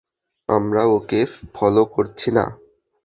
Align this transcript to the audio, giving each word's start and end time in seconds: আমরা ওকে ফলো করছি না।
আমরা 0.49 0.83
ওকে 0.91 1.19
ফলো 1.53 1.83
করছি 1.85 2.29
না। 2.31 2.45